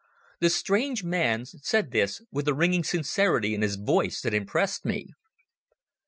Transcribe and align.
The 0.39 0.49
strange 0.49 1.03
man 1.03 1.45
said 1.45 1.91
this 1.91 2.23
with 2.31 2.47
a 2.47 2.55
ringing 2.55 2.83
sincerity 2.83 3.53
in 3.53 3.61
his 3.61 3.75
voice 3.75 4.19
that 4.21 4.33
impressed 4.33 4.83
me. 4.83 5.13